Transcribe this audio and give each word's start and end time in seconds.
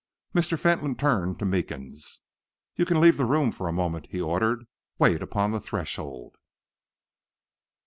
Mr. 0.33 0.57
Fentolin 0.59 0.95
turned 0.95 1.37
to 1.37 1.45
Meekins. 1.45 2.21
"You 2.75 2.85
can 2.85 2.99
leave 2.99 3.17
the 3.17 3.25
room 3.25 3.51
for 3.51 3.67
a 3.67 3.71
moment," 3.71 4.07
he 4.09 4.19
ordered. 4.19 4.65
"Wait 4.97 5.21
upon 5.21 5.51
the 5.51 5.59
threshold." 5.59 6.37